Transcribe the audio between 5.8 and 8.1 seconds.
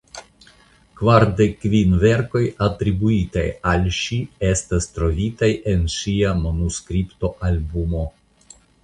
ŝia manuskriptoalbumo.